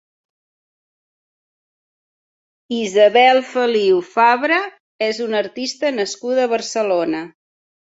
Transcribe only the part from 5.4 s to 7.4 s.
artista nascuda a Barcelona.